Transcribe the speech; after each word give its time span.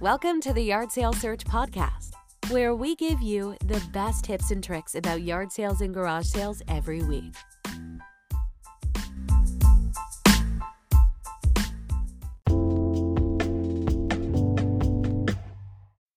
Welcome 0.00 0.40
to 0.42 0.54
the 0.54 0.62
Yard 0.62 0.90
Sale 0.90 1.12
Search 1.12 1.44
Podcast, 1.44 2.12
where 2.48 2.74
we 2.74 2.96
give 2.96 3.20
you 3.20 3.54
the 3.66 3.82
best 3.92 4.24
tips 4.24 4.50
and 4.50 4.64
tricks 4.64 4.94
about 4.94 5.20
yard 5.20 5.52
sales 5.52 5.82
and 5.82 5.92
garage 5.92 6.24
sales 6.24 6.62
every 6.68 7.02
week. 7.02 7.34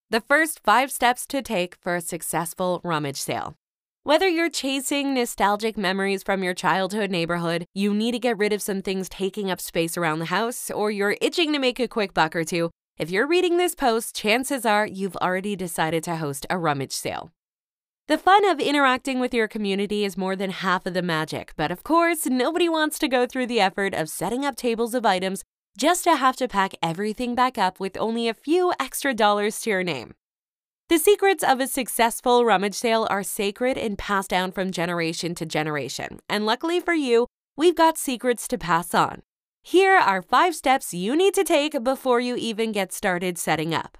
The 0.09 0.23
first 0.29 0.61
five 0.63 0.89
steps 0.89 1.27
to 1.27 1.41
take 1.41 1.75
for 1.75 1.97
a 1.97 2.01
successful 2.01 2.79
rummage 2.85 3.17
sale. 3.17 3.55
Whether 4.03 4.29
you're 4.29 4.49
chasing 4.49 5.13
nostalgic 5.13 5.77
memories 5.77 6.23
from 6.23 6.41
your 6.41 6.53
childhood 6.53 7.11
neighborhood, 7.11 7.65
you 7.73 7.93
need 7.93 8.13
to 8.13 8.19
get 8.19 8.37
rid 8.37 8.53
of 8.53 8.61
some 8.61 8.81
things 8.81 9.09
taking 9.09 9.51
up 9.51 9.59
space 9.59 9.97
around 9.97 10.19
the 10.19 10.25
house, 10.25 10.71
or 10.71 10.89
you're 10.89 11.17
itching 11.19 11.51
to 11.51 11.59
make 11.59 11.81
a 11.81 11.87
quick 11.89 12.13
buck 12.13 12.33
or 12.33 12.45
two, 12.45 12.69
if 12.99 13.09
you're 13.09 13.27
reading 13.27 13.57
this 13.57 13.73
post, 13.73 14.15
chances 14.15 14.65
are 14.65 14.85
you've 14.85 15.15
already 15.17 15.55
decided 15.55 16.03
to 16.03 16.17
host 16.17 16.45
a 16.49 16.59
rummage 16.59 16.91
sale. 16.91 17.31
The 18.07 18.19
fun 18.19 18.45
of 18.45 18.59
interacting 18.59 19.19
with 19.19 19.33
your 19.33 19.47
community 19.47 20.05
is 20.05 20.15
more 20.15 20.35
than 20.35 20.51
half 20.51 20.85
of 20.85 20.93
the 20.93 21.01
magic, 21.01 21.53
but 21.55 21.71
of 21.71 21.83
course, 21.83 22.25
nobody 22.27 22.69
wants 22.69 22.99
to 22.99 23.07
go 23.07 23.25
through 23.25 23.47
the 23.47 23.59
effort 23.59 23.93
of 23.93 24.09
setting 24.09 24.45
up 24.45 24.55
tables 24.55 24.93
of 24.93 25.05
items 25.05 25.43
just 25.75 26.03
to 26.03 26.15
have 26.17 26.35
to 26.35 26.47
pack 26.47 26.73
everything 26.83 27.33
back 27.33 27.57
up 27.57 27.79
with 27.79 27.97
only 27.97 28.27
a 28.27 28.33
few 28.33 28.73
extra 28.79 29.13
dollars 29.13 29.59
to 29.61 29.71
your 29.71 29.83
name. 29.83 30.13
The 30.89 30.99
secrets 30.99 31.43
of 31.43 31.59
a 31.59 31.67
successful 31.67 32.45
rummage 32.45 32.75
sale 32.75 33.07
are 33.09 33.23
sacred 33.23 33.77
and 33.77 33.97
passed 33.97 34.29
down 34.29 34.51
from 34.51 34.69
generation 34.69 35.33
to 35.35 35.45
generation. 35.45 36.19
And 36.29 36.45
luckily 36.45 36.79
for 36.79 36.93
you, 36.93 37.25
we've 37.55 37.75
got 37.75 37.97
secrets 37.97 38.47
to 38.49 38.57
pass 38.59 38.93
on. 38.93 39.23
Here 39.65 39.95
are 39.95 40.21
five 40.21 40.55
steps 40.55 40.93
you 40.93 41.15
need 41.15 41.33
to 41.35 41.43
take 41.45 41.81
before 41.85 42.19
you 42.19 42.35
even 42.35 42.73
get 42.73 42.91
started 42.91 43.37
setting 43.37 43.73
up. 43.73 43.97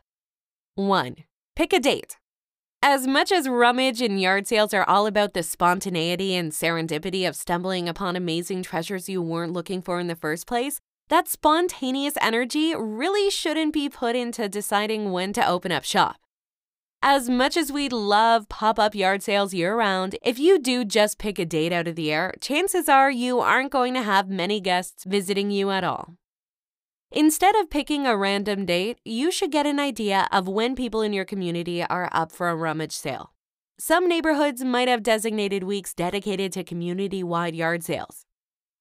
1. 0.75 1.16
Pick 1.55 1.72
a 1.72 1.80
date. 1.80 2.17
As 2.81 3.08
much 3.08 3.31
as 3.31 3.47
rummage 3.47 4.02
and 4.02 4.20
yard 4.20 4.45
sales 4.45 4.73
are 4.73 4.83
all 4.89 5.08
about 5.08 5.33
the 5.33 5.42
spontaneity 5.42 6.36
and 6.36 6.52
serendipity 6.52 7.25
of 7.25 7.38
stumbling 7.38 7.88
upon 7.88 8.17
amazing 8.17 8.61
treasures 8.61 9.08
you 9.08 9.22
weren't 9.22 9.53
looking 9.53 9.81
for 9.81 10.02
in 10.02 10.08
the 10.08 10.17
first 10.17 10.47
place, 10.47 10.81
that 11.08 11.30
spontaneous 11.30 12.16
energy 12.20 12.75
really 12.75 13.30
shouldn't 13.30 13.73
be 13.73 13.88
put 13.88 14.17
into 14.17 14.50
deciding 14.50 15.14
when 15.14 15.31
to 15.31 15.48
open 15.48 15.72
up 15.72 15.86
shop. 15.86 16.17
As 17.05 17.29
much 17.29 17.57
as 17.57 17.69
we 17.69 17.89
love 17.89 18.47
pop 18.47 18.79
up 18.79 18.95
yard 18.95 19.21
sales 19.21 19.53
year 19.53 19.75
round, 19.75 20.15
if 20.23 20.39
you 20.39 20.57
do 20.57 20.85
just 20.85 21.17
pick 21.17 21.37
a 21.37 21.43
date 21.43 21.73
out 21.73 21.85
of 21.85 21.97
the 21.97 22.13
air, 22.13 22.33
chances 22.39 22.87
are 22.87 23.11
you 23.11 23.41
aren't 23.41 23.73
going 23.73 23.93
to 23.95 24.01
have 24.01 24.29
many 24.29 24.61
guests 24.61 25.03
visiting 25.03 25.51
you 25.51 25.69
at 25.69 25.83
all. 25.83 26.15
Instead 27.11 27.57
of 27.57 27.69
picking 27.69 28.07
a 28.07 28.15
random 28.15 28.65
date, 28.65 28.99
you 29.03 29.33
should 29.33 29.51
get 29.51 29.65
an 29.65 29.81
idea 29.81 30.29
of 30.31 30.47
when 30.47 30.77
people 30.77 31.01
in 31.01 31.11
your 31.11 31.25
community 31.25 31.83
are 31.83 32.07
up 32.13 32.31
for 32.31 32.47
a 32.47 32.55
rummage 32.55 32.93
sale. 32.93 33.33
Some 33.77 34.07
neighborhoods 34.07 34.63
might 34.63 34.87
have 34.87 35.03
designated 35.03 35.65
weeks 35.65 35.93
dedicated 35.93 36.53
to 36.53 36.63
community 36.63 37.21
wide 37.21 37.53
yard 37.53 37.83
sales. 37.83 38.25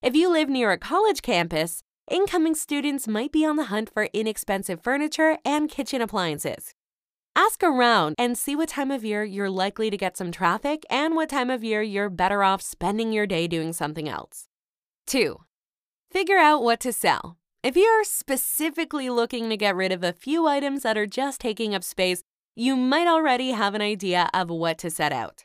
If 0.01 0.15
you 0.15 0.31
live 0.31 0.49
near 0.49 0.71
a 0.71 0.79
college 0.79 1.23
campus, 1.23 1.83
incoming 2.09 2.55
students 2.55 3.09
might 3.09 3.33
be 3.33 3.45
on 3.45 3.57
the 3.57 3.65
hunt 3.65 3.91
for 3.93 4.05
inexpensive 4.13 4.81
furniture 4.81 5.39
and 5.45 5.69
kitchen 5.69 6.01
appliances. 6.01 6.73
Ask 7.35 7.63
around 7.63 8.15
and 8.19 8.37
see 8.37 8.55
what 8.55 8.69
time 8.69 8.91
of 8.91 9.07
year 9.07 9.25
you're 9.25 9.49
likely 9.49 9.89
to 9.89 9.97
get 9.97 10.19
some 10.19 10.31
traffic 10.31 10.85
and 10.91 11.17
what 11.17 11.31
time 11.31 11.49
of 11.49 11.65
year 11.65 11.81
you're 11.81 12.11
better 12.11 12.43
off 12.43 12.61
spending 12.61 13.11
your 13.11 13.27
day 13.27 13.47
doing 13.47 13.73
something 13.73 14.07
else. 14.07 14.49
2. 15.07 15.39
Figure 16.11 16.37
out 16.37 16.63
what 16.63 16.79
to 16.81 16.93
sell. 16.93 17.39
If 17.63 17.75
you're 17.75 18.05
specifically 18.05 19.09
looking 19.09 19.49
to 19.49 19.57
get 19.57 19.75
rid 19.75 19.93
of 19.93 20.05
a 20.05 20.13
few 20.13 20.47
items 20.47 20.83
that 20.83 20.99
are 20.99 21.07
just 21.07 21.41
taking 21.41 21.75
up 21.75 21.85
space, 21.85 22.23
you 22.55 22.77
might 22.77 23.07
already 23.07 23.53
have 23.53 23.75
an 23.75 23.81
idea 23.81 24.29
of 24.35 24.51
what 24.51 24.77
to 24.79 24.91
set 24.91 25.13
out. 25.13 25.45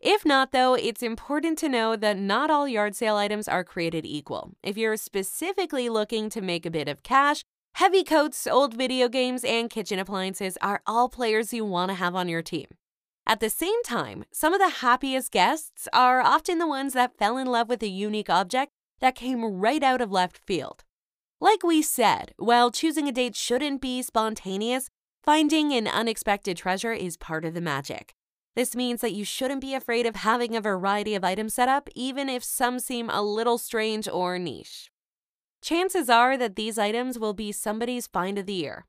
If 0.00 0.24
not, 0.24 0.52
though, 0.52 0.74
it's 0.74 1.02
important 1.02 1.58
to 1.58 1.68
know 1.68 1.96
that 1.96 2.16
not 2.16 2.48
all 2.48 2.68
yard 2.68 2.94
sale 2.94 3.16
items 3.16 3.48
are 3.48 3.64
created 3.64 4.06
equal. 4.06 4.52
If 4.62 4.76
you're 4.76 4.96
specifically 4.96 5.88
looking 5.88 6.30
to 6.30 6.40
make 6.40 6.64
a 6.64 6.70
bit 6.70 6.86
of 6.86 7.02
cash, 7.02 7.42
Heavy 7.78 8.02
coats, 8.02 8.48
old 8.48 8.74
video 8.74 9.08
games, 9.08 9.44
and 9.44 9.70
kitchen 9.70 10.00
appliances 10.00 10.58
are 10.60 10.82
all 10.84 11.08
players 11.08 11.52
you 11.52 11.64
want 11.64 11.90
to 11.90 11.94
have 11.94 12.16
on 12.16 12.28
your 12.28 12.42
team. 12.42 12.66
At 13.24 13.38
the 13.38 13.48
same 13.48 13.84
time, 13.84 14.24
some 14.32 14.52
of 14.52 14.58
the 14.58 14.80
happiest 14.80 15.30
guests 15.30 15.86
are 15.92 16.20
often 16.20 16.58
the 16.58 16.66
ones 16.66 16.92
that 16.94 17.16
fell 17.16 17.36
in 17.36 17.46
love 17.46 17.68
with 17.68 17.80
a 17.84 17.88
unique 17.88 18.28
object 18.28 18.72
that 18.98 19.14
came 19.14 19.44
right 19.44 19.80
out 19.80 20.00
of 20.00 20.10
left 20.10 20.38
field. 20.44 20.82
Like 21.40 21.62
we 21.62 21.80
said, 21.80 22.32
while 22.36 22.72
choosing 22.72 23.06
a 23.06 23.12
date 23.12 23.36
shouldn't 23.36 23.80
be 23.80 24.02
spontaneous, 24.02 24.90
finding 25.22 25.72
an 25.72 25.86
unexpected 25.86 26.56
treasure 26.56 26.92
is 26.92 27.16
part 27.16 27.44
of 27.44 27.54
the 27.54 27.60
magic. 27.60 28.12
This 28.56 28.74
means 28.74 29.02
that 29.02 29.14
you 29.14 29.24
shouldn't 29.24 29.60
be 29.60 29.74
afraid 29.74 30.04
of 30.04 30.16
having 30.16 30.56
a 30.56 30.60
variety 30.60 31.14
of 31.14 31.22
items 31.22 31.54
set 31.54 31.68
up, 31.68 31.88
even 31.94 32.28
if 32.28 32.42
some 32.42 32.80
seem 32.80 33.08
a 33.08 33.22
little 33.22 33.56
strange 33.56 34.08
or 34.08 34.36
niche. 34.36 34.90
Chances 35.62 36.08
are 36.08 36.36
that 36.36 36.56
these 36.56 36.78
items 36.78 37.18
will 37.18 37.34
be 37.34 37.52
somebody's 37.52 38.06
find 38.06 38.38
of 38.38 38.46
the 38.46 38.52
year. 38.52 38.86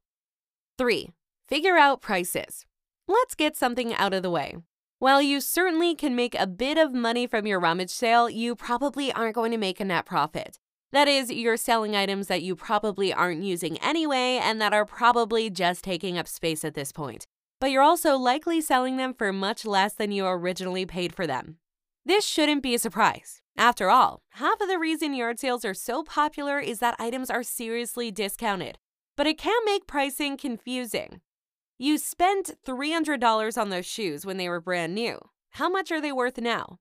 3. 0.78 1.10
Figure 1.48 1.78
out 1.78 2.02
prices. 2.02 2.66
Let's 3.08 3.36
get 3.36 3.56
something 3.56 3.94
out 3.96 4.14
of 4.14 4.24
the 4.24 4.30
way. 4.30 4.58
While 5.00 5.22
you 5.22 5.42
certainly 5.42 5.96
can 5.96 6.16
make 6.16 6.36
a 6.36 6.46
bit 6.46 6.78
of 6.78 6.94
money 6.94 7.26
from 7.26 7.48
your 7.48 7.60
rummage 7.60 7.90
sale, 7.90 8.30
you 8.30 8.56
probably 8.56 9.12
aren't 9.12 9.36
going 9.36 9.52
to 9.52 9.58
make 9.58 9.80
a 9.80 9.86
net 9.86 10.06
profit. 10.06 10.60
That 10.92 11.08
is, 11.08 11.32
you're 11.32 11.58
selling 11.58 11.96
items 11.96 12.28
that 12.28 12.44
you 12.44 12.56
probably 12.56 13.14
aren't 13.14 13.44
using 13.44 13.78
anyway 13.78 14.40
and 14.42 14.60
that 14.60 14.74
are 14.74 14.86
probably 14.86 15.50
just 15.50 15.84
taking 15.84 16.18
up 16.18 16.28
space 16.28 16.66
at 16.66 16.74
this 16.74 16.92
point. 16.92 17.28
But 17.62 17.72
you're 17.72 17.82
also 17.82 18.18
likely 18.18 18.62
selling 18.62 18.98
them 18.98 19.14
for 19.14 19.32
much 19.32 19.66
less 19.66 19.94
than 19.94 20.12
you 20.12 20.26
originally 20.26 20.86
paid 20.86 21.16
for 21.16 21.26
them. 21.26 21.58
This 22.06 22.26
shouldn't 22.26 22.64
be 22.64 22.74
a 22.74 22.80
surprise. 22.80 23.42
After 23.58 23.90
all, 23.90 24.22
half 24.32 24.62
of 24.62 24.68
the 24.68 24.80
reason 24.80 25.14
yard 25.14 25.40
sales 25.40 25.66
are 25.66 25.74
so 25.74 26.04
popular 26.04 26.60
is 26.60 26.80
that 26.80 26.96
items 26.98 27.30
are 27.30 27.44
seriously 27.44 28.10
discounted, 28.10 28.78
but 29.18 29.28
it 29.28 29.38
can 29.38 29.60
make 29.66 29.86
pricing 29.86 30.38
confusing. 30.38 31.22
You 31.78 31.98
spent 31.98 32.52
$300 32.66 33.58
on 33.58 33.70
those 33.70 33.86
shoes 33.86 34.26
when 34.26 34.38
they 34.38 34.50
were 34.50 34.62
brand 34.62 34.96
new. 34.96 35.20
How 35.52 35.70
much 35.70 35.92
are 35.92 36.02
they 36.02 36.12
worth 36.12 36.38
now? 36.38 36.80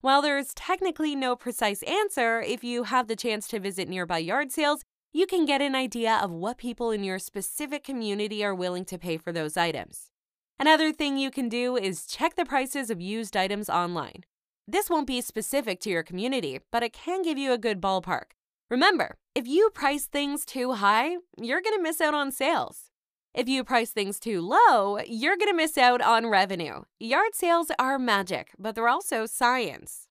While 0.00 0.22
there's 0.22 0.54
technically 0.54 1.14
no 1.14 1.36
precise 1.36 1.82
answer, 1.82 2.40
if 2.40 2.64
you 2.64 2.84
have 2.84 3.08
the 3.08 3.16
chance 3.16 3.48
to 3.48 3.60
visit 3.60 3.88
nearby 3.88 4.18
yard 4.18 4.52
sales, 4.52 4.82
you 5.12 5.26
can 5.26 5.46
get 5.46 5.62
an 5.62 5.74
idea 5.74 6.18
of 6.22 6.30
what 6.30 6.58
people 6.58 6.90
in 6.90 7.02
your 7.02 7.18
specific 7.18 7.82
community 7.82 8.44
are 8.44 8.54
willing 8.54 8.84
to 8.86 8.98
pay 8.98 9.16
for 9.16 9.32
those 9.32 9.56
items. 9.56 10.10
Another 10.58 10.92
thing 10.92 11.16
you 11.16 11.30
can 11.30 11.48
do 11.48 11.76
is 11.76 12.06
check 12.06 12.36
the 12.36 12.44
prices 12.44 12.90
of 12.90 13.00
used 13.00 13.36
items 13.36 13.68
online. 13.68 14.24
This 14.68 14.90
won't 14.90 15.06
be 15.06 15.20
specific 15.20 15.78
to 15.80 15.90
your 15.90 16.02
community, 16.02 16.58
but 16.72 16.82
it 16.82 16.92
can 16.92 17.22
give 17.22 17.38
you 17.38 17.52
a 17.52 17.58
good 17.58 17.80
ballpark. 17.80 18.34
Remember, 18.68 19.16
if 19.32 19.46
you 19.46 19.70
price 19.70 20.06
things 20.06 20.44
too 20.44 20.72
high, 20.72 21.18
you're 21.38 21.60
going 21.60 21.76
to 21.76 21.82
miss 21.82 22.00
out 22.00 22.14
on 22.14 22.32
sales. 22.32 22.90
If 23.32 23.48
you 23.48 23.62
price 23.62 23.90
things 23.90 24.18
too 24.18 24.40
low, 24.40 24.98
you're 25.06 25.36
going 25.36 25.50
to 25.50 25.56
miss 25.56 25.78
out 25.78 26.02
on 26.02 26.26
revenue. 26.26 26.82
Yard 26.98 27.34
sales 27.34 27.70
are 27.78 27.96
magic, 27.96 28.54
but 28.58 28.74
they're 28.74 28.88
also 28.88 29.24
science. 29.24 30.08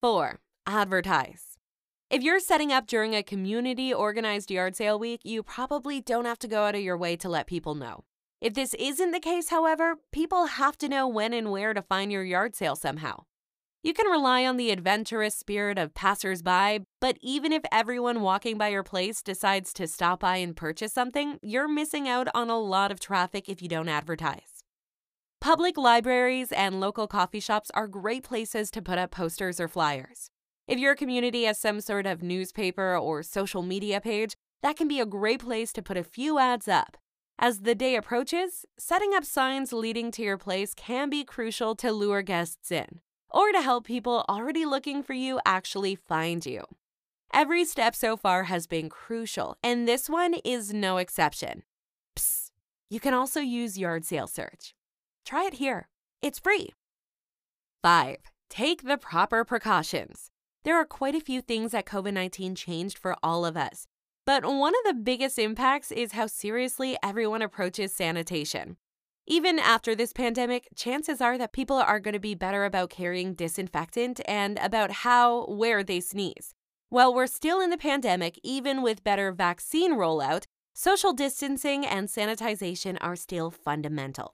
4. 0.00 0.40
Advertise. 0.66 1.58
If 2.08 2.22
you're 2.22 2.40
setting 2.40 2.72
up 2.72 2.86
during 2.86 3.14
a 3.14 3.22
community 3.22 3.92
organized 3.92 4.50
yard 4.50 4.76
sale 4.76 4.98
week, 4.98 5.20
you 5.24 5.42
probably 5.42 6.00
don't 6.00 6.24
have 6.24 6.38
to 6.38 6.48
go 6.48 6.64
out 6.64 6.74
of 6.74 6.80
your 6.80 6.96
way 6.96 7.16
to 7.16 7.28
let 7.28 7.46
people 7.46 7.74
know. 7.74 8.04
If 8.40 8.54
this 8.54 8.72
isn't 8.74 9.10
the 9.10 9.20
case, 9.20 9.50
however, 9.50 9.96
people 10.10 10.46
have 10.46 10.78
to 10.78 10.88
know 10.88 11.06
when 11.06 11.34
and 11.34 11.50
where 11.50 11.74
to 11.74 11.82
find 11.82 12.10
your 12.10 12.24
yard 12.24 12.54
sale 12.54 12.76
somehow. 12.76 13.24
You 13.80 13.94
can 13.94 14.08
rely 14.08 14.44
on 14.44 14.56
the 14.56 14.72
adventurous 14.72 15.36
spirit 15.36 15.78
of 15.78 15.94
passersby, 15.94 16.80
but 17.00 17.16
even 17.20 17.52
if 17.52 17.62
everyone 17.70 18.22
walking 18.22 18.58
by 18.58 18.68
your 18.68 18.82
place 18.82 19.22
decides 19.22 19.72
to 19.74 19.86
stop 19.86 20.18
by 20.18 20.38
and 20.38 20.56
purchase 20.56 20.92
something, 20.92 21.38
you're 21.42 21.68
missing 21.68 22.08
out 22.08 22.26
on 22.34 22.50
a 22.50 22.58
lot 22.58 22.90
of 22.90 22.98
traffic 22.98 23.48
if 23.48 23.62
you 23.62 23.68
don't 23.68 23.88
advertise. 23.88 24.64
Public 25.40 25.78
libraries 25.78 26.50
and 26.50 26.80
local 26.80 27.06
coffee 27.06 27.38
shops 27.38 27.70
are 27.72 27.86
great 27.86 28.24
places 28.24 28.72
to 28.72 28.82
put 28.82 28.98
up 28.98 29.12
posters 29.12 29.60
or 29.60 29.68
flyers. 29.68 30.28
If 30.66 30.80
your 30.80 30.96
community 30.96 31.44
has 31.44 31.60
some 31.60 31.80
sort 31.80 32.04
of 32.04 32.20
newspaper 32.20 32.98
or 32.98 33.22
social 33.22 33.62
media 33.62 34.00
page, 34.00 34.34
that 34.60 34.76
can 34.76 34.88
be 34.88 34.98
a 34.98 35.06
great 35.06 35.40
place 35.40 35.72
to 35.74 35.82
put 35.82 35.96
a 35.96 36.02
few 36.02 36.40
ads 36.40 36.66
up. 36.66 36.96
As 37.38 37.60
the 37.60 37.76
day 37.76 37.94
approaches, 37.94 38.66
setting 38.76 39.14
up 39.14 39.24
signs 39.24 39.72
leading 39.72 40.10
to 40.10 40.22
your 40.22 40.36
place 40.36 40.74
can 40.74 41.08
be 41.08 41.22
crucial 41.22 41.76
to 41.76 41.92
lure 41.92 42.22
guests 42.22 42.72
in 42.72 43.00
or 43.30 43.52
to 43.52 43.60
help 43.60 43.84
people 43.84 44.24
already 44.28 44.64
looking 44.64 45.02
for 45.02 45.12
you 45.12 45.40
actually 45.44 45.94
find 45.94 46.44
you. 46.44 46.64
Every 47.32 47.64
step 47.64 47.94
so 47.94 48.16
far 48.16 48.44
has 48.44 48.66
been 48.66 48.88
crucial, 48.88 49.56
and 49.62 49.86
this 49.86 50.08
one 50.08 50.34
is 50.44 50.72
no 50.72 50.96
exception. 50.96 51.62
Psst, 52.16 52.50
you 52.88 53.00
can 53.00 53.14
also 53.14 53.40
use 53.40 53.78
Yard 53.78 54.04
Sale 54.04 54.26
Search. 54.26 54.74
Try 55.24 55.44
it 55.44 55.54
here, 55.54 55.88
it's 56.22 56.38
free. 56.38 56.70
5. 57.82 58.16
Take 58.48 58.82
the 58.82 58.96
proper 58.96 59.44
precautions. 59.44 60.30
There 60.64 60.76
are 60.76 60.84
quite 60.84 61.14
a 61.14 61.20
few 61.20 61.40
things 61.40 61.72
that 61.72 61.86
COVID 61.86 62.12
19 62.12 62.54
changed 62.54 62.98
for 62.98 63.14
all 63.22 63.44
of 63.44 63.56
us. 63.56 63.86
But 64.26 64.44
one 64.44 64.74
of 64.74 64.84
the 64.84 65.00
biggest 65.02 65.38
impacts 65.38 65.90
is 65.90 66.12
how 66.12 66.26
seriously 66.26 66.98
everyone 67.02 67.40
approaches 67.40 67.94
sanitation. 67.94 68.76
Even 69.30 69.58
after 69.58 69.94
this 69.94 70.14
pandemic, 70.14 70.68
chances 70.74 71.20
are 71.20 71.36
that 71.36 71.52
people 71.52 71.76
are 71.76 72.00
going 72.00 72.14
to 72.14 72.18
be 72.18 72.34
better 72.34 72.64
about 72.64 72.88
carrying 72.88 73.34
disinfectant 73.34 74.22
and 74.26 74.58
about 74.58 74.90
how, 74.90 75.44
where 75.48 75.84
they 75.84 76.00
sneeze. 76.00 76.54
While 76.88 77.12
we're 77.12 77.26
still 77.26 77.60
in 77.60 77.68
the 77.68 77.76
pandemic, 77.76 78.40
even 78.42 78.80
with 78.80 79.04
better 79.04 79.30
vaccine 79.30 79.92
rollout, 79.96 80.44
social 80.72 81.12
distancing 81.12 81.84
and 81.84 82.08
sanitization 82.08 82.96
are 83.02 83.16
still 83.16 83.50
fundamental. 83.50 84.32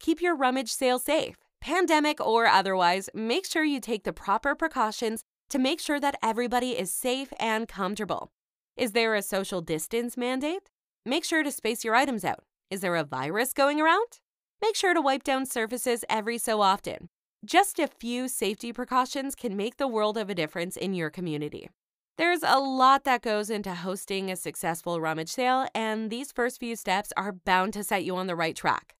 Keep 0.00 0.20
your 0.20 0.36
rummage 0.36 0.70
sale 0.70 0.98
safe. 0.98 1.36
Pandemic 1.62 2.20
or 2.20 2.44
otherwise, 2.44 3.08
make 3.14 3.46
sure 3.46 3.64
you 3.64 3.80
take 3.80 4.04
the 4.04 4.12
proper 4.12 4.54
precautions 4.54 5.22
to 5.48 5.58
make 5.58 5.80
sure 5.80 5.98
that 5.98 6.18
everybody 6.22 6.72
is 6.72 6.92
safe 6.92 7.32
and 7.40 7.68
comfortable. 7.68 8.28
Is 8.76 8.92
there 8.92 9.14
a 9.14 9.22
social 9.22 9.62
distance 9.62 10.14
mandate? 10.14 10.68
Make 11.06 11.24
sure 11.24 11.42
to 11.42 11.50
space 11.50 11.84
your 11.84 11.94
items 11.94 12.22
out. 12.22 12.44
Is 12.70 12.82
there 12.82 12.96
a 12.96 13.04
virus 13.04 13.54
going 13.54 13.80
around? 13.80 14.20
Make 14.62 14.76
sure 14.76 14.94
to 14.94 15.00
wipe 15.00 15.22
down 15.22 15.46
surfaces 15.46 16.04
every 16.08 16.38
so 16.38 16.60
often. 16.60 17.08
Just 17.44 17.78
a 17.78 17.86
few 17.86 18.26
safety 18.28 18.72
precautions 18.72 19.34
can 19.34 19.56
make 19.56 19.76
the 19.76 19.86
world 19.86 20.16
of 20.16 20.30
a 20.30 20.34
difference 20.34 20.76
in 20.76 20.94
your 20.94 21.10
community. 21.10 21.68
There's 22.18 22.42
a 22.42 22.58
lot 22.58 23.04
that 23.04 23.20
goes 23.20 23.50
into 23.50 23.74
hosting 23.74 24.30
a 24.30 24.36
successful 24.36 25.00
rummage 25.00 25.28
sale, 25.28 25.66
and 25.74 26.10
these 26.10 26.32
first 26.32 26.58
few 26.58 26.74
steps 26.74 27.12
are 27.16 27.32
bound 27.32 27.74
to 27.74 27.84
set 27.84 28.04
you 28.04 28.16
on 28.16 28.26
the 28.26 28.34
right 28.34 28.56
track. 28.56 28.94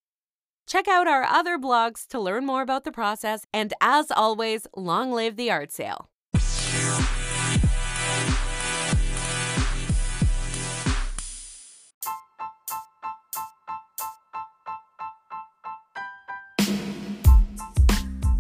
Check 0.67 0.87
out 0.87 1.08
our 1.08 1.23
other 1.23 1.59
blogs 1.59 2.06
to 2.09 2.20
learn 2.20 2.44
more 2.44 2.61
about 2.61 2.85
the 2.85 2.93
process, 2.93 3.47
and 3.52 3.73
as 3.81 4.11
always, 4.11 4.67
long 4.76 5.12
live 5.12 5.37
the 5.37 5.50
art 5.50 5.73
sale. 5.73 6.11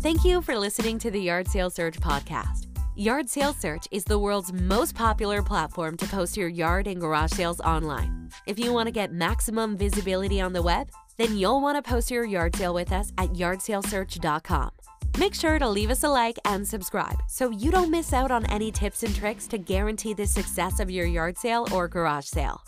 Thank 0.06 0.24
you 0.24 0.40
for 0.40 0.56
listening 0.56 1.00
to 1.00 1.10
the 1.10 1.20
Yard 1.20 1.48
Sale 1.48 1.68
Search 1.68 1.98
podcast. 1.98 2.66
Yard 2.94 3.28
Sale 3.28 3.52
Search 3.52 3.88
is 3.90 4.04
the 4.04 4.16
world's 4.16 4.52
most 4.52 4.94
popular 4.94 5.42
platform 5.42 5.96
to 5.96 6.06
post 6.06 6.36
your 6.36 6.46
yard 6.46 6.86
and 6.86 7.00
garage 7.00 7.32
sales 7.32 7.58
online. 7.62 8.30
If 8.46 8.56
you 8.56 8.72
want 8.72 8.86
to 8.86 8.92
get 8.92 9.12
maximum 9.12 9.76
visibility 9.76 10.40
on 10.40 10.52
the 10.52 10.62
web, 10.62 10.90
then 11.16 11.36
you'll 11.36 11.60
want 11.60 11.76
to 11.76 11.82
post 11.82 12.08
your 12.08 12.24
yard 12.24 12.54
sale 12.54 12.72
with 12.72 12.92
us 12.92 13.10
at 13.18 13.30
yardsalesearch.com. 13.30 14.70
Make 15.18 15.34
sure 15.34 15.58
to 15.58 15.68
leave 15.68 15.90
us 15.90 16.04
a 16.04 16.08
like 16.08 16.38
and 16.44 16.64
subscribe 16.64 17.20
so 17.28 17.50
you 17.50 17.72
don't 17.72 17.90
miss 17.90 18.12
out 18.12 18.30
on 18.30 18.46
any 18.46 18.70
tips 18.70 19.02
and 19.02 19.12
tricks 19.12 19.48
to 19.48 19.58
guarantee 19.58 20.14
the 20.14 20.24
success 20.24 20.78
of 20.78 20.88
your 20.88 21.06
yard 21.06 21.36
sale 21.36 21.66
or 21.72 21.88
garage 21.88 22.26
sale. 22.26 22.62